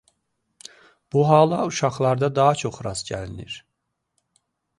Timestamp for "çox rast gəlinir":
2.63-3.53